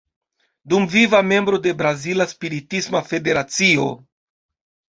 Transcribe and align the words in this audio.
Dumviva 0.73 1.21
membro 1.21 1.59
de 1.59 1.71
Brazila 1.83 2.25
Spiritisma 2.33 3.03
Federacio. 3.13 3.87